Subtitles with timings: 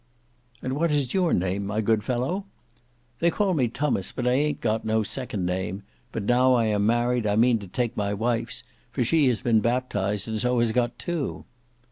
[0.63, 2.45] "And what is your name, my good fellow?"
[3.19, 6.87] "They call me Tummas, but I ayn't got no second name; but now I am
[6.87, 10.71] married I mean to take my wife's, for she has been baptised, and so has
[10.71, 11.45] got two."